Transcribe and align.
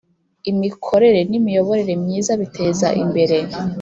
Imikorere 0.51 1.19
n 1.29 1.31
imiyoborere 1.39 1.93
myiza 2.03 2.31
biteza 2.41 2.87
imbere 3.03 3.37